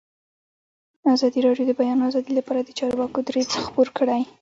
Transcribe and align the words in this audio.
ازادي 1.13 1.39
راډیو 1.47 1.63
د 1.67 1.69
د 1.69 1.73
بیان 1.79 1.99
آزادي 2.09 2.31
لپاره 2.39 2.59
د 2.63 2.69
چارواکو 2.79 3.19
دریځ 3.27 3.49
خپور 3.65 3.87
کړی. 3.97 4.21